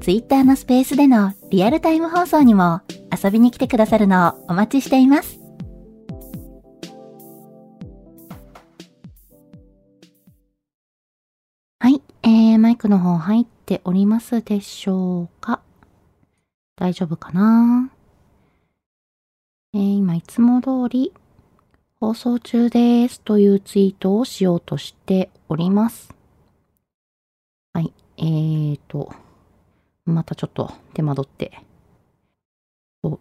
[0.00, 2.80] Twitter のスペースでのリアルタイム放送にも
[3.12, 5.38] 遊びに来てくださるのをお待ちしています。
[11.78, 15.60] はい、えー、マイクの方入っておりますでしょうか？
[16.76, 17.90] 大丈夫かな？
[19.74, 21.12] えー、今いつも通り
[22.00, 26.14] 放送中ですというツイートをしようとしております。
[27.74, 29.12] はい、えーと、
[30.04, 31.62] またちょっと手間取って。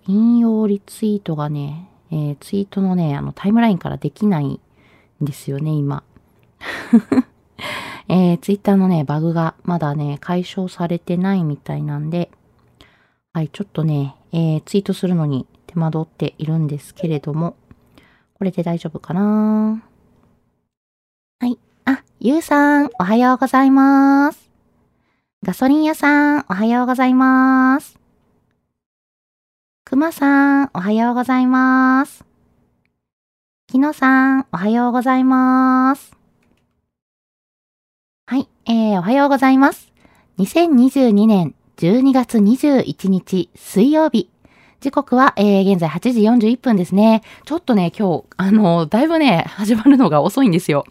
[0.08, 4.60] 引用リツイートがね、えー、ツイートのね、あのタイムラインからできないん
[5.22, 6.04] ですよね、今。
[8.10, 12.32] えー、ツイッターのね、バグがまだね、解消されてないみたいなんで、
[13.34, 17.56] はい、ちょっとね、えー、ツイートするのに手間取っているんですけれども、
[18.34, 19.84] これで大丈夫かな
[21.40, 21.60] はい。
[21.86, 24.49] あ、ゆうさん、おはようございます。
[25.42, 27.98] ガソリン屋さん、おはようございます。
[29.86, 32.26] くまさん、おはようございます。
[33.70, 36.12] きのさん、おはようございます。
[38.26, 39.94] はい、えー、おはようございます。
[40.40, 44.30] 2022年12月21日水曜日。
[44.82, 47.24] 時刻は、えー、現在8時41分ですね。
[47.46, 50.84] ちょっとね、今日、あの、だいぶね、始まるのが遅いんですよ。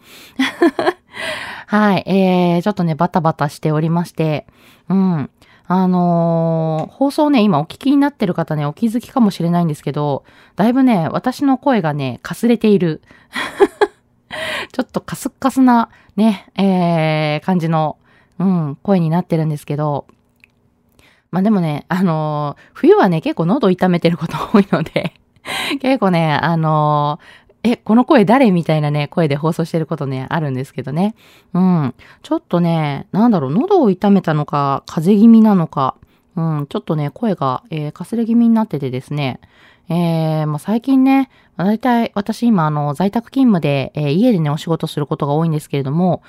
[1.69, 2.03] はい。
[2.07, 4.47] えー、ちょっとね、バタバタしておりまして、
[4.89, 5.29] うん。
[5.67, 10.23] あのー、放送ね、今お聞きになってる方ね、お気づきかもしれないんですけど、
[10.55, 13.03] だいぶね、私の声がね、かすれている。
[14.73, 17.97] ちょっとカスッカスな、ね、えー、感じの、
[18.39, 20.07] うん、声になってるんですけど、
[21.29, 25.13] まあでもね、あのー、冬はね、結構喉痛めてること多いので
[25.81, 27.19] 結構ね、あの
[27.63, 31.15] え、この声誰みたいなね、声で放送してることね、あるんですけどね。
[31.53, 31.93] うん。
[32.21, 35.95] ちょっとね、なんだろう、喉を痛めたのか、風邪気味なのか、
[36.35, 39.41] うん、ちょっとね、声が、えー、かすれ気味になっててですね。
[39.89, 46.21] えー、まあ、最近ね、だいたい私今、あの、在宅勤務で、えー、家でね、お仕事することが多いんですけれども、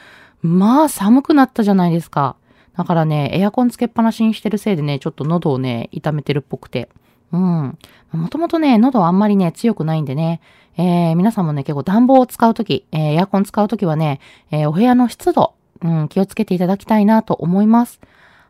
[0.42, 2.36] まあ、寒くなったじゃないですか。
[2.76, 6.88] だからね、エアコンつけっぱなしにしてるせいでね、ちょっと喉をね、痛めてるっぽくて。
[7.32, 7.78] うん。
[8.12, 10.40] もともとね、喉あんまりね、強くないんでね、
[10.76, 14.20] えー、皆さんもね、結構暖房を使うとき、えー、エアコン使うときはね、
[14.50, 18.00] えー、お部屋の湿度、うん、気をつけていただきたいなと思います。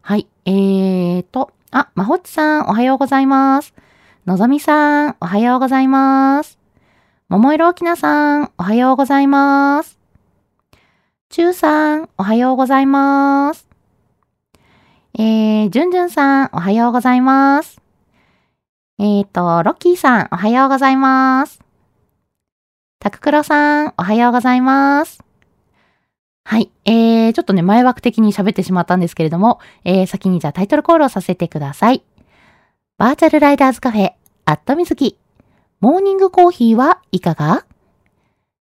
[0.02, 3.74] はい、えーと、あ、まほっちさん、おはようございます。
[4.26, 6.58] のぞみさん、おはようございます。
[7.28, 9.98] ももいろおきなさん、おはようございます。
[11.28, 13.68] ちゅうさん、おはようございます。
[15.14, 17.79] えー、じゅんじゅんさん、おはようございます。
[19.02, 21.58] えーと、ロッキーさん、おはようございます。
[22.98, 25.24] タククロさん、おはようございます。
[26.44, 26.70] はい。
[26.84, 32.02] えー、ちょっとね、前枠的に喋ってしまったんですけれども、えー、先にじゃあタイトルコールをさせてください。
[32.98, 34.12] バーチャルライダーズカフェ、
[34.44, 35.16] アットみずき。
[35.80, 37.64] モーニングコーヒーはいかが？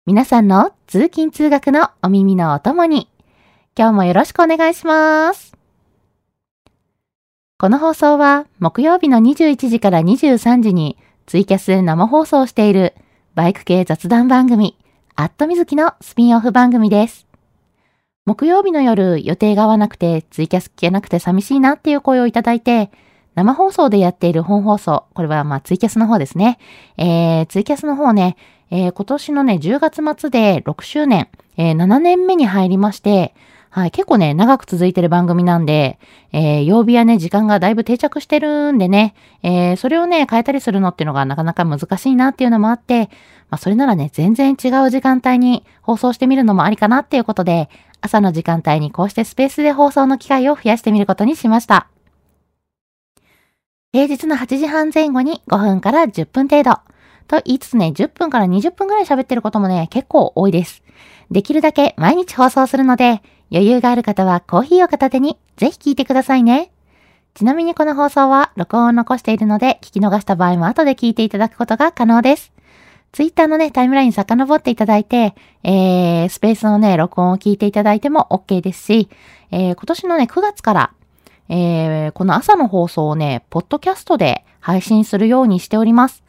[0.07, 3.11] 皆さんの通勤通学のお耳のお供に、
[3.77, 5.54] 今日もよろしくお願いします。
[7.57, 12.93] この放送は木曜日の21時から23時にツイキャス生放送している
[13.33, 14.77] バイク系雑談番組、
[15.15, 17.25] アットみずきのスピンオフ番組です。
[18.25, 22.91] 木曜日の夜予定が合わなくてツイキャス聞けなくて寂しいなっていう声をいただいて、
[23.35, 26.59] 生放送でやっている本放送、これはまあツイキャスの方ですね。
[26.97, 28.35] えー、ツイキャスの方ね、
[28.69, 33.33] えー、今年のね、10月末で6周年、えー、7年目に入りまして、
[33.75, 35.99] はい、結構ね、長く続いてる番組なんで、
[36.31, 43.09] えー、曜日やね、時間がだいぶ定着してるんでね、えー、それをね、変えたりするのっていうのがなかなか難しいなっていうのもあって、
[43.49, 47.69] まあ、それならね、全然違う時間帯に放送してみるのもありかなっていうことで、
[47.99, 51.89] 朝の時間帯にこうしてスペースで放送の機会を増やしてみることにしました。
[53.91, 56.79] 平日の8時半前後に5分から10分程度。
[57.27, 60.81] と言いつつね、10分から20分くらい喋ってることもね、結構多いです。
[61.29, 66.71] できるだけ毎日放送するので、余裕がある方はコーヒーを片手にぜひ聞いてくださいね。
[67.33, 72.53] ちなみにこの放送は録音を残しているので、聞き逃した場合も後で聞いていただくことが可能です。
[73.11, 79.09] ツイッターのね、タイムライン遡っていただいて、えー、スペースのね、録音を聞いていただいても OK ですし、
[79.51, 80.93] えー、今年のね、9月から、
[81.47, 86.24] えー、この朝の放送をね、ポッドキャストで配信するようにしております。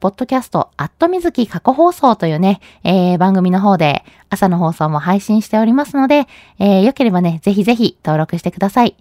[0.00, 6.26] ポッドキャスト、アットみずき過去放送というね、えー、番組の方で朝の放送も配信しておりますので、
[6.58, 8.96] えー、よければね、ぜひぜひ登録してください。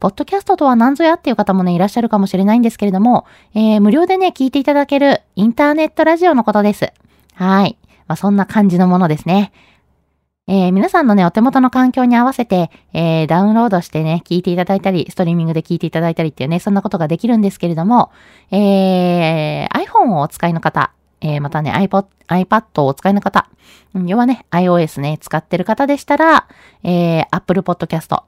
[0.00, 6.92] ポッドキャストとは何ぞやっていう方もね、いらっしゃるかもしれないんですけれども、えー、無料でね、聞いていただけるインターネットラジオのことです。
[7.34, 7.76] はい。
[8.08, 9.52] まあ、そんな感じのものですね。
[10.52, 18.10] えー、皆さんのね、お手元の環境に合わせて、えー、ダウンロードしてね、聞いていただいたり、ストリーミングで聞いていただいたりっていうね、そんなことができるんですけれども、
[18.50, 23.48] えー、iPhone をお使いの方、えー、またね、iPod、iPad をお使いの方、
[23.94, 26.48] 要はね、iOS ね、使ってる方でしたら、
[26.82, 28.20] えー、Apple Podcast、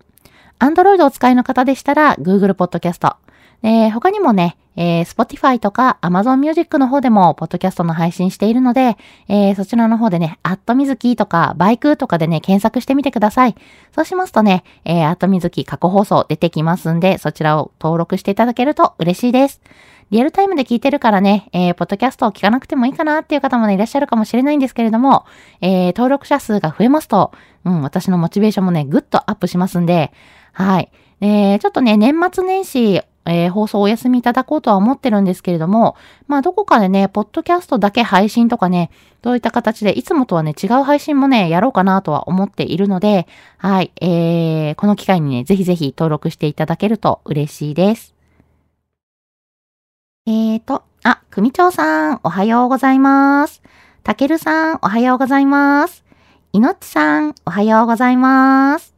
[0.60, 3.16] Android をお使いの方でしたら、Google Podcast、
[3.62, 8.96] えー、他にもね、えー、Spotify とか Amazon Music の方でも、ポッドキャストの配信しているので、
[9.28, 13.54] えー、そちらの方でね、アットミズキとか、バイクとかでね、検索してみてください。
[13.94, 19.60] そうしますとね、えー、アットミズキ過去放送出てきますんで、そちらを登録していただけると嬉しいです。
[20.10, 25.24] リアルタイムで聞いてるからね、えー、ポッドキャストを聞かなくてもいいかなっていう方もね、いらっしゃるかもしれないんですけれども、
[25.62, 27.32] えー、登録者数が増えますと、
[27.64, 30.12] うん、私のモチベーションもね、ぐっとアップしますんで、
[30.52, 30.90] はい。
[31.22, 35.96] えー、ちょっとね、年末年始、えー、放送お休みいただこうとは思ってるんですけれども、
[36.26, 38.90] まあどこかでね、ポッドキャストだけ配信とかね、
[39.22, 43.26] どういった形でいつもとはね、違う配信もね、やろうかなとは思っているので、
[43.58, 48.14] はい、えー、この機会にね、ぜひぜひ登録していただけると嬉しいです。
[50.26, 53.62] えーと、あ、組長さん、おはようございます。
[54.02, 56.04] たけるさん、おはようございます。
[56.52, 58.91] いのちさん、おはようございます。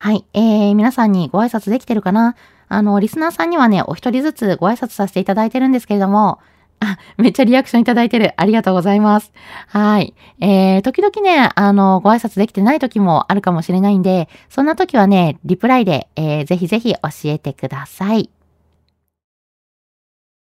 [0.00, 0.24] はい。
[0.32, 2.36] えー、皆さんにご挨拶できてるかな？
[2.68, 6.38] あの、リスナーさんにはね、お一人ずつご挨拶させていただいてるんですけれども、
[6.80, 8.32] あ、めっちゃリアクションいただいてる。
[8.36, 9.32] ありがとうございます。
[9.66, 10.14] はい。
[10.38, 18.30] えー、時々ね、あの、ご挨拶できてない時もあるかもしれないんで、そんな時はね、リプライで、えー、ぜひぜひ教えてください。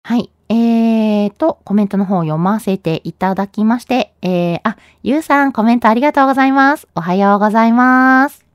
[0.03, 0.31] はい。
[0.51, 6.87] えーと、コメントの方を読ませていただきまして、えー、あ、ゆうさんコメントありがとうございます。
[6.95, 8.50] おはようございます。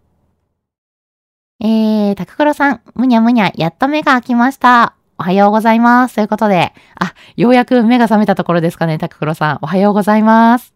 [1.67, 4.93] えー、タククロさん、むにゃむにゃ、やっと目が開きました。
[5.17, 6.13] おはようございます。
[6.13, 9.59] ということで、あ、ようやく目が覚めたところですかね、タククロさん。
[9.63, 10.75] おはようございます。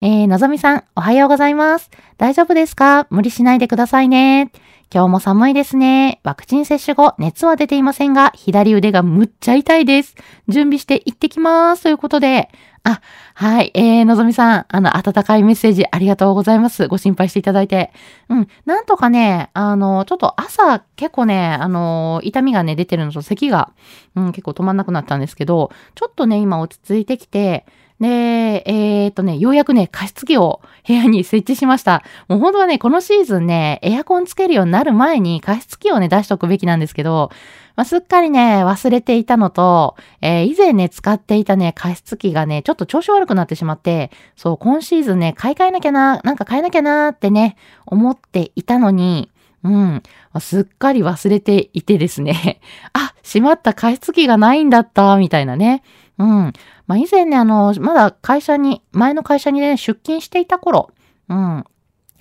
[0.00, 1.88] えー、のぞみさん、おはようございます。
[2.18, 3.06] 大丈夫ですか？
[3.10, 4.50] 無理しないでくださいね。
[4.94, 6.20] 今日も寒いですね。
[6.22, 10.16] ワクチン接種後、熱は出ていませんが、左腕がむっちゃ痛いです。
[10.48, 11.84] 準備して行ってきます。
[11.84, 12.50] ということで、
[12.84, 13.00] あ、
[13.32, 13.70] はい。
[13.72, 16.88] えー、のぞみさん、あの、温かいメッセージありがとうございます。
[16.88, 17.90] ご心配していただいて。
[18.28, 18.48] うん。
[18.66, 23.72] なんとかね、あの、ちょっと朝結構ね、あの、痛みがね、出てるのと咳が、
[24.14, 27.64] うん、結構止まんなくなったんですけど、ちょっとね、今落ち着いてきて、
[28.02, 32.02] で、えー、っとね、ようやくね、加湿器を部屋に設置しました。
[32.26, 37.30] もう本当はね、このシーズンね、エアコンつけるようになる前に加湿器をね、出しとくべきなんですけど、
[37.76, 47.54] まあ、すっかりね、忘れていたのと、えー、以前ね、使っていたね、加湿器がね、ちょっと調子悪くなってしまって、そう、今シーズンね、買い替えなきゃな、なんか買えなきゃなってね、
[47.86, 49.30] 思っていたのに、
[49.64, 50.02] うん。
[50.40, 52.60] すっかり忘れていてですね。
[52.94, 55.84] あ、しまった加湿器がないんだった、みたいなね。
[56.22, 56.52] うん。
[56.86, 60.90] まあ、以前ね、あの、まだ会社に、前の会社にね、出勤していた頃、
[61.28, 61.64] うん。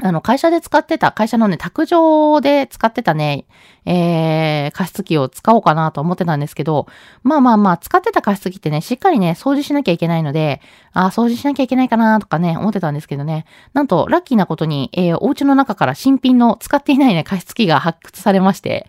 [0.03, 3.45] あの、会社で使ってた、会社のね、卓上で使ってたね、
[3.85, 6.87] えー、加湿器を使おうかなと思ってたんですけど、
[7.21, 10.61] まあまあまあ、使ってた加湿器ってね、しっかりね、掃除しなきゃいけないので、
[10.93, 18.87] あ掃除しなきゃいけないかなとかね、思ってたんですけどね、なんと、ラッキーなことに、えー、お家の中から新品の使っていないね、加湿器が発掘されまして、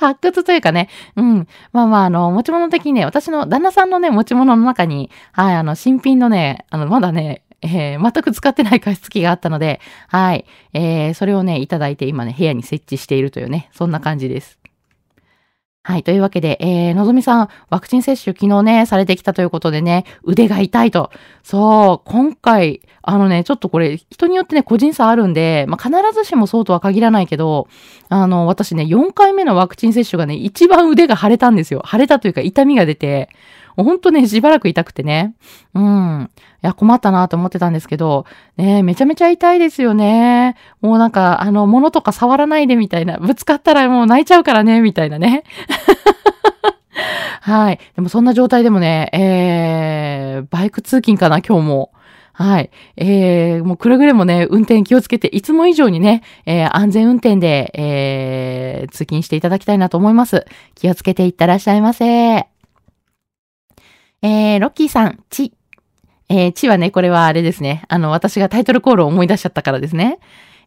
[0.00, 1.46] 発掘というかね、うん。
[1.72, 10.46] まあまあ、あの、持ち物的にね、私の旦那さんのね、持ち物の中に、はい、あの、新品のね、あの、まだね、えー、全く使ってない加湿器があったので、はい。
[10.72, 14.58] えー、それをね、いただいて今ね、部屋に設置しているというね、そんな感じです。
[15.82, 16.02] はい。
[16.02, 21.10] というわけで、えー、のぞみさん、ワクチン接種昨日ね、されてきたということでね、腕が痛いと。
[21.42, 27.66] そう、今回、あのね、ちょっとこれ、人によってね、個人差あるんで、まあ、必ずしもそうとは限らないけど、
[28.10, 31.82] あの、私ね、4回目のワクチン接種がね、一番腕が腫れたんですよ。
[31.90, 33.30] 腫れたというか、痛みが出て、
[33.80, 35.34] もうほんとね、しばらく痛くてね。
[35.74, 36.30] うん。
[36.62, 38.26] いや、困ったなと思ってたんですけど、
[38.58, 40.56] ねめちゃめちゃ痛いですよね。
[40.82, 43.16] もうなんか、あの、物とか触らないでみたいな。
[43.16, 45.44] ぶつかったらもう泣いちゃうからね、みたいなね。
[47.40, 47.80] はい。
[47.96, 51.90] でもそんな状態でもね、えー、バイク通勤かな、今日も。
[52.34, 52.70] はい。
[52.96, 60.44] えー、もうくれぐれもね、運転気をつけて、いつも以上にね、えー、安全運転で、えー、通勤していただきたいなと思います。
[60.74, 62.59] 気をつけていってらっしゃいませ。
[64.22, 65.52] えー、ロッキーさん、ち、
[66.28, 67.84] えー、ちはね、これはあれですね。
[67.88, 70.18] あの、私がタイトルコールを思い出しちゃったからですね。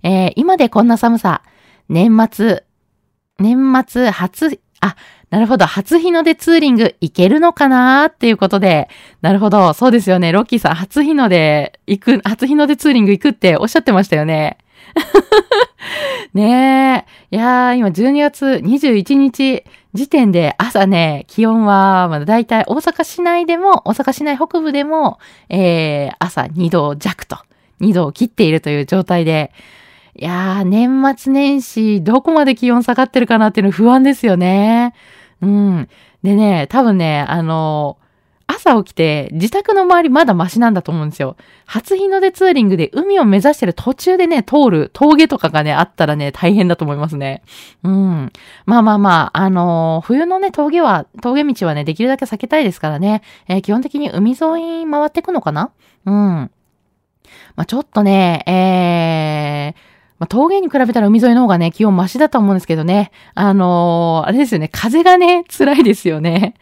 [0.04, 1.44] えー、今でこんな寒さ、
[1.88, 2.64] 年末、
[3.40, 4.96] 年末初、あ、
[5.30, 5.66] なるほど。
[5.66, 8.90] 初日の出ツーリング行けるのかなっていうことで。
[9.22, 9.74] なるほど。
[9.74, 10.32] そうですよね。
[10.32, 14.58] ロッキーさん、初日の出行く、初日の出ツーリング行くっておっしゃってましたよね。
[16.34, 17.36] ねえ。
[17.36, 25.20] いやー、今12月21日時点で朝ね、気温は、まだだいたい大阪市内でも、大阪市内北部でも、
[25.50, 27.38] えー、朝2度弱と、
[27.82, 29.52] 2度を切っているという状態で、
[30.16, 34.94] いやー、年末年始、どこまで気温下がってるかなっていうの不安ですよね。
[35.42, 35.90] うん。
[36.24, 37.98] でね、多分ね、あの、
[38.46, 41.36] 朝起きて自宅の周りまだマシなんだと思うんですよ。
[41.66, 47.42] 初日の出ツーリングで海を目指してる途中でね、通る峠とかがね、あったらね、大変だと思いますね。
[47.84, 48.32] うん。
[48.66, 55.72] まあまあまあ、あのー、冬のね、峠は、峠道はね、できるだけ避けたいですからね、えー、基本的に海沿い回っていくのかな？
[56.06, 56.14] うん。
[56.14, 56.52] ま
[57.64, 59.80] あちょっとね、えー、
[60.20, 63.12] まあ、峠に比べたら海沿いの方がね、気温マシだと思うんですけどね。
[63.34, 66.54] あのー、あれですよね、風がね、辛いですよね。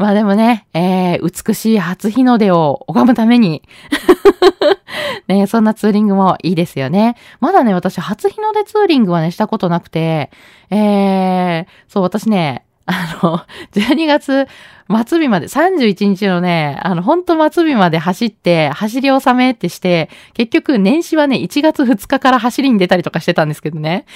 [0.00, 3.62] まあでもね、えー、美しい初日の出を拝むために
[5.28, 7.16] ね、そんなツーリングもいいですよね。
[7.38, 10.30] まだね、私、初日の出ツーリングはね、したことなくて、
[10.70, 13.40] えー、そう、私ね、あの、
[13.72, 14.48] 12月
[15.06, 24.06] 末日まで、31日のね、あの、ほんと末日まで走って、走り納めってして、結局年始はね、1月2日から走りに出たりとかしてたんですけどね。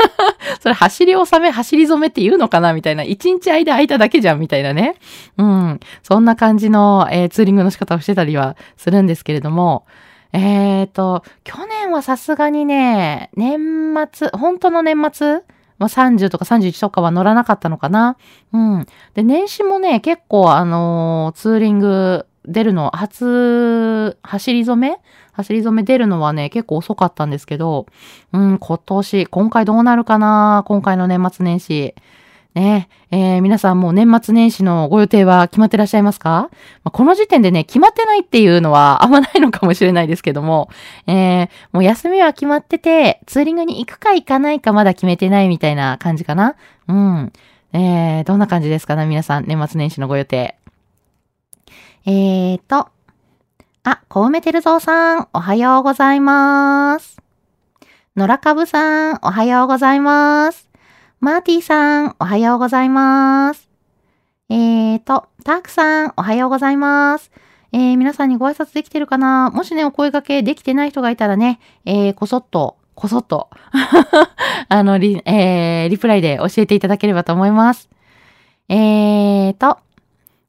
[0.60, 2.72] それ走り納め、走り染めって言うのかな？
[2.72, 3.02] みたいな。
[3.02, 4.96] 1日間空いただけじゃんみたいなね。
[5.36, 5.80] うん。
[6.02, 9.84] そんな感じの、えー、ツーリングの仕方をしてたりはするんですけれども、
[10.32, 15.40] えっ、ー、と、去年はさすがにね、年末、本当の年末
[15.78, 18.16] まあ、30とか31とかは乗らなかったのかな。
[18.52, 18.86] うん。
[19.14, 24.98] で、年始もね、結構あのー、ツーリング出るの、初、走り染め？
[25.32, 27.86] 走り染め出るのはね、結構遅かったんですけど、
[28.32, 31.94] うん、今年、今回どうなるかな今回の年末年始。
[32.54, 36.50] ねえー、皆さんもう年末年始のご予定は決まってらっしゃいますか、
[36.84, 40.68] まあ、この時点でね、決まってないっていうのはあんまないのかもしれないですけども、
[41.08, 46.54] えー、もう休みは決まってて、ツーリングに行くか行かないかまだ決めてないみたいな感じかな？
[46.86, 47.32] うん。
[47.72, 50.56] えー、どんな感じですかね皆さん、年末年始のご予定。
[52.06, 52.88] えーと、
[53.82, 57.20] あ、コウメテルゾウさん、おはようございます。
[58.14, 60.68] 野良かぶさん、おはようございます。
[61.24, 63.70] マーティーさん、おはようございます。
[64.50, 67.30] えーと、タークさん、おはようございます。
[67.72, 69.50] えー、皆さんにご挨拶できてるかな？
[69.50, 73.48] もしね、お声掛けできてない人がいたらね、えー、こそっと、こそっと
[74.68, 77.88] あの、リ、えー、リプライで教えていただければと思います。
[78.68, 79.78] えーと、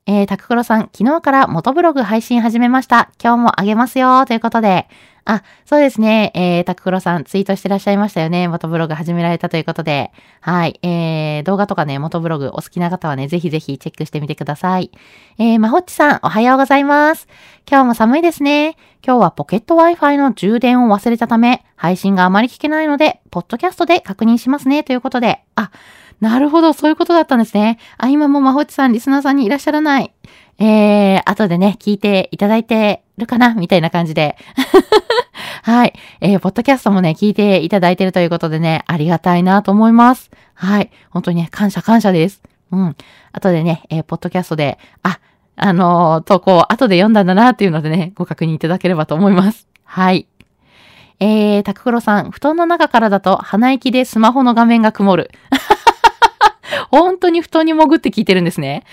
[0.07, 3.09] えー、タククロさん、昨日から元ブログ配信始めました。
[3.21, 4.88] 今日もあげますよ、ということで、
[5.27, 6.31] あ、そうですね。
[6.35, 8.47] えー、タククロさんツイートしてらっしゃいましたよね。
[8.47, 10.12] 元ブログ始められたということで。
[10.39, 10.79] はい。
[10.83, 14.91] えー、動画とかね、元ブログお好きな方はね、ぜひぜひチェックしてみてください。
[15.39, 17.27] えー、まほっちさん、おはようございます。
[17.67, 18.77] 今日も寒いですね。
[19.03, 24.83] 今日はポケット Wi-Fi の充電を忘れたため、配信があまり聞けないので、ポッドキャストで確認しますね。
[24.83, 25.41] ということで。
[25.55, 25.71] あ、
[26.22, 27.77] なるほど、そういうことだったんですね。
[27.98, 30.13] あ、今もまほちさん、リスナーさんにいらっしゃらない。
[30.57, 34.38] えー、後でね、聞いていただいてるかなみたいな感じで。
[35.63, 35.93] はい。
[36.22, 40.31] えー、ポッドキャストもね、聞いていただいてるということでね、ありがたいなと思います。
[40.53, 40.91] はい。
[41.10, 42.41] 本当にね、感謝感謝です。
[42.72, 42.95] うん。
[43.34, 45.19] 後でね、えー、ポッドキャストで、あ、
[45.57, 49.67] あのー、投稿、後で読んだんだなっていうのでね、ご確認いただければと思います。
[49.84, 50.27] はい。
[51.19, 55.31] えー、タククロさん、布団の中からだと鼻息でスマホの画面が曇る。
[56.91, 58.83] 本当に布団に潜って聞いてるんですね。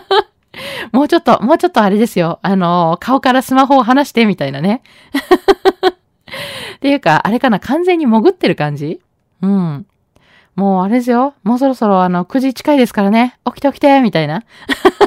[0.92, 2.38] もうちょっと、もうちょっとあれですよ。
[2.42, 4.82] あの、顔からスマホを離してみたいなね。
[6.76, 9.00] っていうか、あれかな、完全に潜ってる感じ？
[9.42, 9.86] うん。
[10.56, 11.34] もうあれですよ。
[11.42, 13.38] もうそろそろあの、9時近いですからね。
[13.46, 14.42] 起きて起きてみたいな。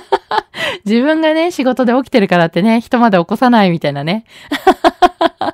[0.86, 4.25] 自分がね、仕事で起きてるからってね、人まで起こさないみたいなね。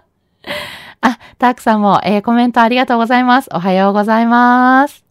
[1.02, 3.50] あ、たくさんも、えー、コメントありがとうございます。
[3.54, 5.09] おはようございます。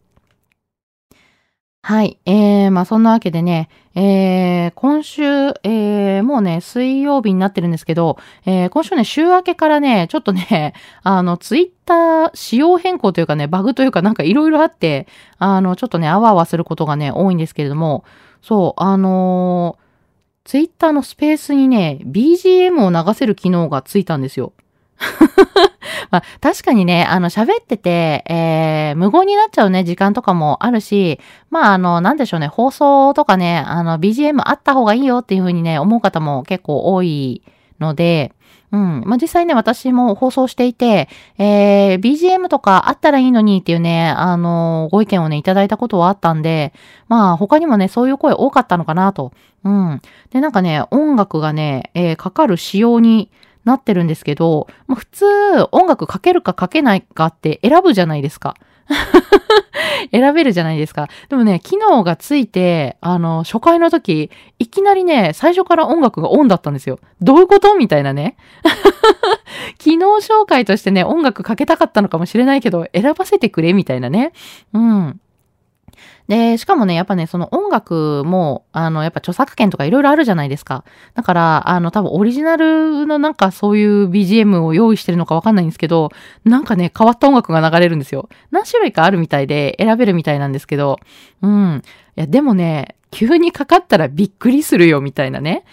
[1.81, 2.19] はい。
[2.25, 15.07] えー、まあそんなわけでね、えー、今週、えー、もうね、水曜日になってるんですけど、えー、今週ね、週明けからね、ちょっとね、 あの、ツイッター仕様変更というかね、バグというかなんかいろいろあって、
[15.37, 18.03] あの、ちょっとね、あわあわすることがね、多いんですけれども、
[18.41, 24.51] そう、あのー、ツイッターのスペースにね、BGM を流せる機能がついたんですよ。
[26.11, 37.41] まあ、確かにね、あの、喋ってて、えー、無言になっちゃうね、時間とかもあるし、まあ、あの、なんでしょうね、放送とかね、あの、BGM あった方がいいよっていうふうにね、思う方も結構多い
[37.79, 38.33] ので、
[38.71, 39.03] うん。
[39.05, 46.73] まあ、実際ね、私も放送していて、えー、BGM とかあったらいいのにっていうね、あのご意見をね、いただいたことはあったんで、
[47.07, 49.31] まあ、他にもね、そういう声多かったのかなと。
[49.63, 50.01] うん。
[50.29, 53.31] で、なんかね、音楽がね、えー、かかる仕様に、
[53.69, 55.25] なってるんですけど、まあ、普通
[55.71, 58.55] 音楽かけるかかけないかって選ぶじゃないですか。
[60.11, 61.07] 選べるじゃないですか。
[61.29, 66.99] でもね、機能がついて、あの、初回の時、いきなりね、最初から音楽がオンだったんですよ。
[67.21, 68.35] どういうことみたいなね。
[69.77, 74.33] 機能紹介としてね、音楽かけたかったのかもしれないけど、選ばせてくれみたいなね。
[74.73, 75.19] うん。
[76.29, 80.83] で、しかもね、やっぱね、その音楽も、あの、やっぱ著作権とかいろいろあるじゃないですか。
[81.15, 86.11] だから、あの、多分オリジナルのなんかそういう BGM を用意してるのかわかんないんですけど、
[86.45, 88.29] なんかね、変わった音楽が流れるんですよ。
[88.51, 90.99] 何種類かあるみたいで選べるみたいなんですけど、
[91.41, 91.81] うん。
[92.15, 95.63] いや、でもね、急にかかったらびっくりするよ、みたいなね。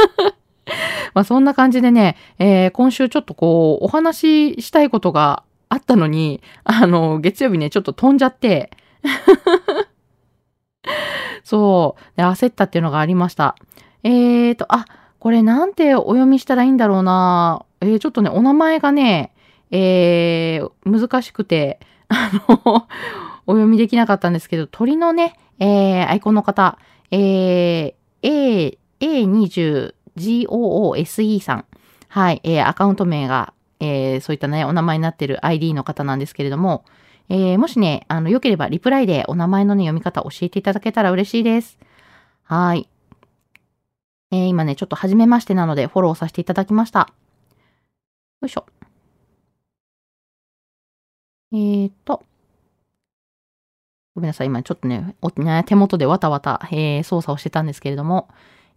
[1.14, 8.70] まあそんな感じでね、えー、今週ちょっとこう、お話ししたいことがあったのに、あの、月曜日ね、ちょっと飛んじゃって、
[11.44, 12.02] そう。
[12.16, 13.56] で、焦ったっていうのがありました。
[14.02, 14.86] えーと、あ、
[15.18, 17.64] これなんてお読みしたらいいんだろうな。
[17.80, 19.32] えー、ちょっとね、お名前がね、
[19.70, 22.88] えー、難しくて、 あの
[23.46, 26.78] お読みできなかったんですけど、鳥のね、えー、アイコンの方、
[27.10, 31.64] えー、A、A20GOOSE さん。
[32.08, 36.84] はい、えー、アカウント名が、えー、そういったね、お名前になってる ID の方なんですけれども、
[37.30, 41.78] えー、もしね、あの、良ければリプライでお名前のね、読み方教えていただけたら嬉しいです。
[42.42, 42.88] はい。
[44.32, 47.12] えー、今ね、ちょっと初めましてなのでフォローさせていただきました。
[48.42, 48.66] よいしょ。
[51.52, 52.24] えーと。
[54.16, 54.48] ごめんなさい。
[54.48, 55.14] 今ちょっとね、
[55.66, 58.28] 手元でわたわた、えー、操作をしてたんですけれども。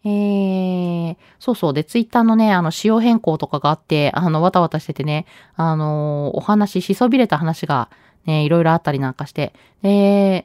[0.06, 1.73] えー、そうそう。
[1.73, 5.25] で、ツイッターのね、あの、仕様変更とかがあって、あの、わたわたしててね、
[5.56, 7.89] あのー、お話しそびれた話が、
[8.25, 9.53] ね、いろいろあったりなんかして。
[9.83, 10.43] えー、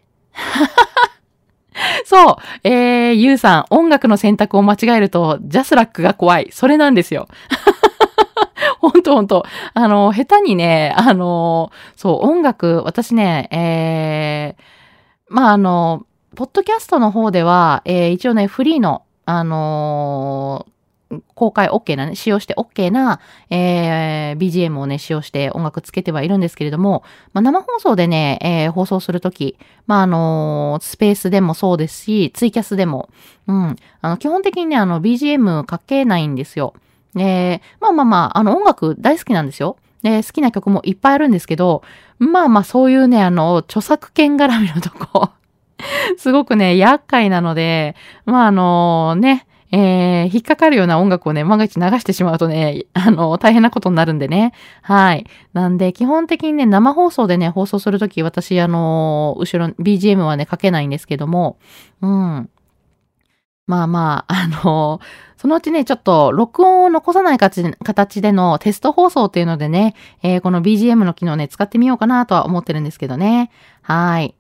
[2.05, 6.49] そう、えー、ゆうさん、音楽の選択を間違えると、ジャスラックが怖い。
[6.53, 7.29] それなんですよ。
[8.81, 9.45] ほんとほんと。
[9.75, 14.63] あの、下手にね、あの、そう、音楽、私ね、えー、
[15.29, 16.05] まあ、あの、
[16.37, 20.67] ポッドキャストの方では、えー、一応ね、フリーの、あの
[21.35, 33.09] 公開 OK なね、使用して OK な、えー、BGM をね、使用して音楽つけてはいるんですけれども、まあ、生放送でね、えー、放送するとき、まあ、あのー、スペースでもそうですし、ツイキャスでも、
[33.47, 36.75] うん、あの、基本的にね、あの、BGM かけないんですよ。
[37.17, 39.77] えー、まあまあまあ、あの、音楽大好きなんですよ。
[40.03, 41.83] で、好きな曲もいっぱいあるんですけど、
[42.19, 45.31] まあまあ、そういうね、あの、著作権絡みのとこ
[46.19, 54.53] すごくね、厄介なので、まああのね、えー、引っかかるような音楽をね、万が一流してしまうとね、 あの、大変なことになるんでね。
[54.83, 55.27] はい。
[55.53, 61.59] なんで、基本的にね、生放送でね、放送するとき、私、あの、後ろ、BGM はね、かけないんですけども、
[62.01, 62.49] うん。
[63.67, 65.01] まあまあ、 あの、
[65.37, 73.51] そのうちね、ちょっと録音を残さない形でのテスト放送っていうのでね、えー、この BGM の機能ね、使ってみようかなとは思ってるんですけどね。
[73.83, 74.35] はい。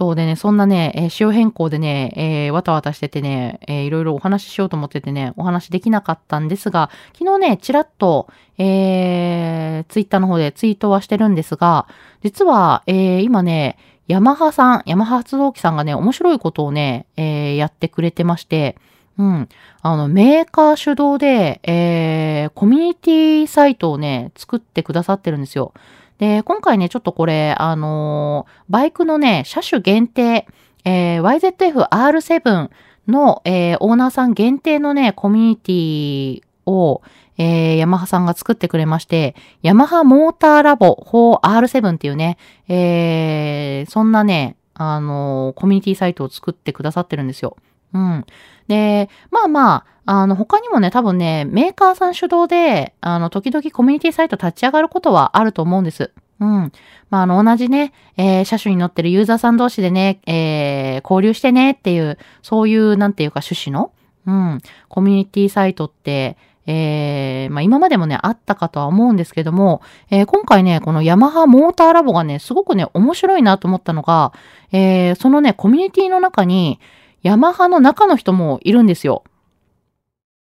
[0.00, 11.88] そうでね、そんなね、えー、仕様変更でね、えー、わたわたしててね、えー、いろいろお話ししようと思っててね、お話できなかったんですが、昨日ね、ちらっと、えー、ツイッターの方でツイートはしてるんですが、
[12.22, 18.76] 実は、えー、今ね、ヤマハさん、ヤマハ発動機さんがね、面白いことをね、えー、やってくれてまして、
[19.18, 19.48] うん。
[19.82, 25.72] あの、メーカー主導で、えー、コミュニティサイトをね、作ってくださってるんですよ。
[26.18, 30.46] で、今回ね、ちょっとこれ、あの、バイクのね、車種限定、
[30.84, 32.70] えー、YZF-R7
[33.06, 37.02] の、えー、オーナーさん限定のね、コミュニティを、
[37.38, 42.36] えー、ヤマハさんが作ってくれまして、ヤマハモーターラボ 4R7 っていうね、
[42.68, 47.56] えー、そんなね、あのー、コミュニティサイトを作ってくださってるんですよ。
[47.92, 48.26] うん。
[48.68, 49.84] で、まあまあ、
[50.20, 56.12] あの、他にもね、多分ね、メーカーさん主導で、あの、時々コミュニティサイト立ち上がることはあると思うんです。
[56.40, 56.72] うん。
[57.10, 63.92] まあ、あの、同じね、えー、車種に乗ってるユーザーさん同士でね、えー、交流してねっていう、そういう、なんていうか趣旨の、
[64.26, 74.34] うん、コミュニティサイトって、えー、まあ、今までもね、あったかとは思うんですけども、えー、今回ね、このヤマハモーターラボがね、すごくね、面白いなと思ったのが、
[74.70, 76.78] えー、そのね、コミュニティの中に、
[77.22, 79.24] ヤマハの中の人もいるんですよ。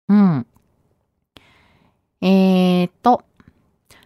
[0.09, 0.47] うん。
[2.21, 3.25] えー、っと、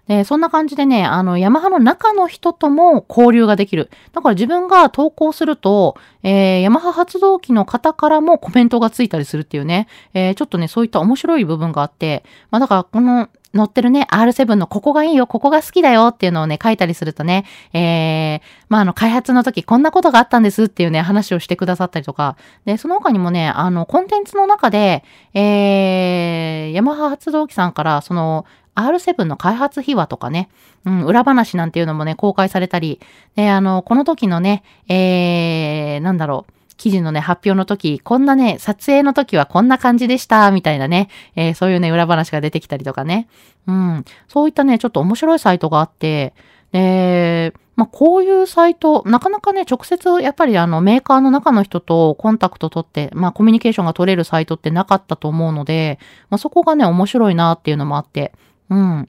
[0.09, 3.91] で、そんな感じでね、あの、ヤマハの中の人とも交流ができる。
[4.13, 25.03] だから自分が投稿すると、えー、ヤマハ発動機の方からもコメントがついたりするっていうね、えー、ちょっとね、そういった面白い部分があって、まあだからこの、乗ってるね、R7 のここがいいよ、ここが好きだよっていうのをね、書いたりするとね、えー、まあ、あの、開発の時こんなことがあったんですっていうね、話をしてくださったりとか、で、その他にもね、あの、コンテンツの中で、
[25.35, 28.45] えー、ヤマハ発動機さんから、その、
[28.77, 30.49] R7 の開発秘話とかね、
[30.85, 33.01] うん、裏話なんていうのもね、公開されたり、
[33.35, 43.29] で、あの、この時のね、えー、なんだろう、記事のね、発表の時、こんなね、撮影の時はこんな感じでした、みたいなね、えー、そういうね、裏話が出てきたりとかね。
[43.67, 44.05] うん。
[44.29, 46.35] そういったね、ちょっと面白いサイトがあって、
[46.73, 55.99] で、まあ、こういうサイト、なかなかね、直接、やっぱりあの、メーカーの中の人とコンタクト取って、まあ、コミュニケーションが取れるサイトってなかったと思うので、
[56.31, 58.33] まあ、そこがね、面白いなっていうのもあって、
[58.71, 59.09] うん。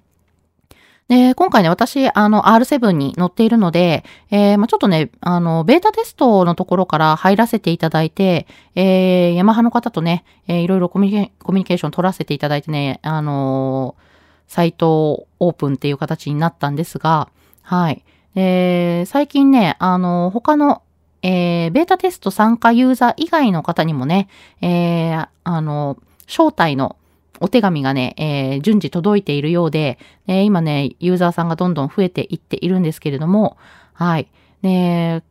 [1.07, 17.29] で、今回ね、私、あの、R7 に乗っているので、えー、まあ、ちょっとね、あの、ベータテストのところから入らせていただいて、えー、ヤマハの方とね、えー、いろいろコミュニケーション取らせていただいてね、あのー、サイトオープンっていう形になったんですが、
[17.61, 18.03] はい。
[18.35, 20.81] えー、最近ね、あの、他の、
[21.21, 24.27] えー、ベータテスト参加ユーザー以外の方にもね、
[24.61, 26.96] えー、あの、招待の
[27.39, 33.57] お手紙がね、えー、順次届いているようで、え、今ね、ユーザーさんがどんどん増えていっているんですけれども、
[33.93, 34.27] はい。
[34.61, 35.23] で、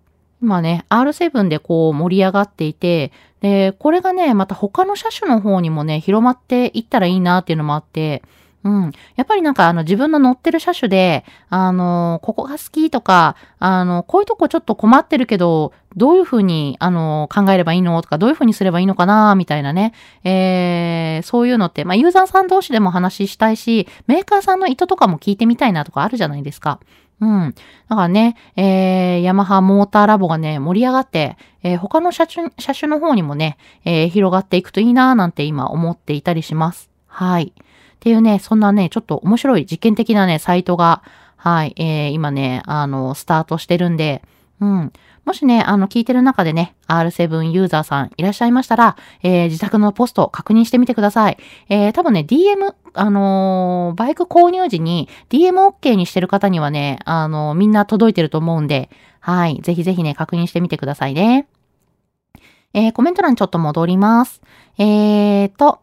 [0.43, 8.23] 今ね、R7 でこう盛り上がっていて、で、これがね、また他の車種の方にもね、広まっていったらいいなっていうのもあって、
[8.67, 8.93] うん。
[9.15, 19.93] やっぱりなんかあの自分の乗ってる車種で、あの、ここが好きとか、あの、こういうとこちょっと困ってるけど、どういうふうに、あの、考えればいいのとか、どういうふうにすればいいのかなみたいなね。
[20.25, 26.81] えー、そういうのって、まあ、ユーザーさん同士でも話したいし、メーカーさんの意図とかも聞いてみたいなとかあるじゃないですか。
[27.21, 27.55] うん。
[27.89, 36.91] だからね、えー、ヤマハモーターラボがね、盛り上がって、えー、他の車種、車種の方にもね、えー、広がっていくといいなーなんて今思っていたりします。
[37.07, 37.55] はい。
[38.07, 41.03] っていうね、そんなね、ちょっと面白い実験的なね、サイトが、
[41.35, 44.23] はい、えー、今ね、あの、スタートしてるんで、
[44.61, 44.93] うん。
[45.25, 51.39] もしね、あの、聞いてる中でね、R7 ユーザーさんいらっしゃいましたら、えー、自宅のポスト確認してみてください。
[51.69, 58.89] えー、多分ね、DM、あのー、バイク購入時に DMOK にしてる方にはね、あのー、みんな届いてると思うんで、
[59.19, 61.49] はい、ぜひぜひね、確認してみてくださいね。
[62.73, 64.41] えー、コメント欄ちょっと戻ります。
[64.79, 65.81] えーと、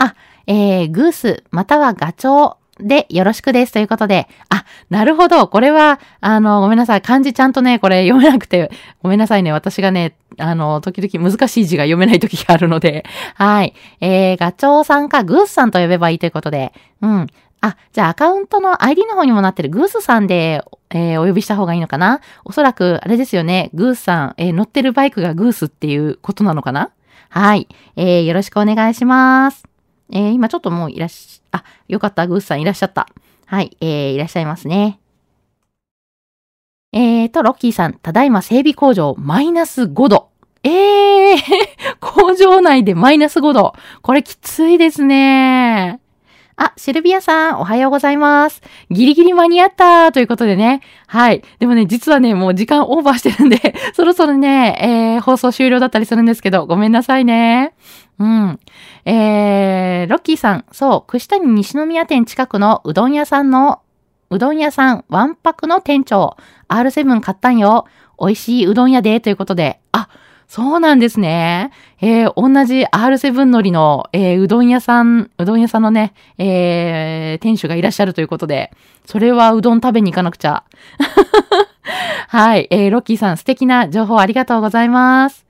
[0.00, 0.14] あ、
[0.46, 5.46] えー、グース、またはガチョウでよろしくですということで、あ、なるほど。
[5.46, 7.02] これは、あの、ごめんなさい。
[7.02, 8.70] 漢字ちゃんとね、これ読めなくて、
[9.02, 9.52] ごめんなさいね。
[9.52, 13.74] 私がね、あの、時々難しい字が読めない時があるので、はい。
[14.00, 17.26] えー、ガチョウさんかグースさんと呼べばいいということで、うん。
[17.60, 23.70] あ、じゃあアカウントの ID の方にもなってるグースさんで、えー、お呼びした方がいいのかなおそらく、あれですよね。
[23.74, 26.90] グースさん、えー、乗ってるバイクがグースっていうことなのかな
[27.28, 27.68] はい。
[27.96, 29.69] えー、よろしくお願いします。
[30.12, 33.08] えー、今ちょっともういらっしゃ、あ、よかった、グースさんいらっしゃった。
[33.46, 35.00] はい、えー、いらっしゃいますね。
[36.92, 40.30] えーと、ロッキーさん、ただいま整備工場マイナス5度。
[40.62, 41.36] えー、
[42.00, 43.74] 工場内でマイナス5度。
[44.02, 46.00] これきついですね。
[46.62, 48.60] あ、シルビアさん、おはようございます。
[48.90, 50.82] ギリギリ間に合ったということでね。
[51.06, 51.42] はい。
[51.58, 57.72] でもね、実はね、もう時間オーバーしてるんで そろそろね、えー、放送終了だったりするんですけど、ごめんなさいね。
[58.18, 58.60] うん。
[59.06, 63.80] えー、ロッキーさん、そう、串谷西宮店近くのうどん屋さんの、
[64.28, 66.36] うどん屋さん、ワンパクの店長、
[66.68, 67.86] R7 買ったんよ。
[68.20, 69.80] 美味しいうどん屋で、ということで。
[70.50, 71.70] そうなんですね。
[72.00, 78.72] えー、同じ R7 乗りの、えー、うどん屋さん、うどん屋さんのね、えー、店主がいらっしゃるということで、
[79.06, 80.64] それはうどん食べに行かなくちゃ。
[82.26, 85.46] はい、えー、ロッキーさん素敵な情報ありがとうございます。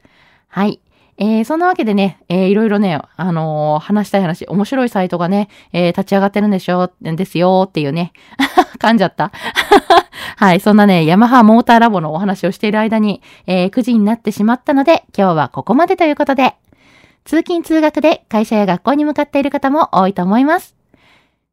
[0.49, 0.81] はい。
[1.17, 8.13] えー、そんなわけでね、えー、いろいろね、あのー、話したい話、面白いサイトがね、えー、立ち上がってるんでしょ、ですよっていうね、
[8.79, 9.33] 噛んじゃった。
[10.37, 16.55] はい、そんなね、ヤマハモーターラボのお話をしている間に、えー、9時になってしまったので、今日はここまでということで、
[17.25, 20.77] 通勤通学で会社や学校に向かっている方も多いと思います。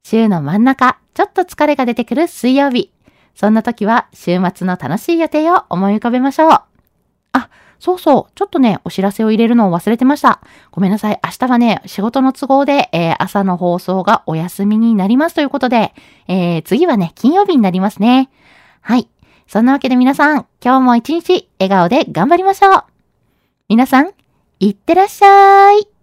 [0.03, 2.91] 週の真ん中、ちょっと疲れが出てくる水曜日。
[3.35, 6.61] そんな時は週末の楽しい予定を思い浮かべましょう。
[7.33, 10.41] あ、そうそう、ちょっとね、お知らせを入れるのを忘れてました。
[10.71, 11.19] ごめんなさい。
[11.23, 15.93] 明日はね、仕事の都合で、えー、朝の放送がお休みになりますということで、
[16.27, 18.29] えー、次はね、金曜日になりますね。
[18.87, 19.09] はい。
[19.47, 22.83] そんなわけで皆さん、今日も一日笑顔で頑張りましょう。
[23.67, 24.11] 皆さん、
[24.61, 25.96] いってらっしゃい。